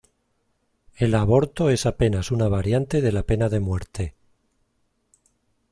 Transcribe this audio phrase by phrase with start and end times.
[0.95, 4.15] El aborto es apenas una variante de la pena de muerte".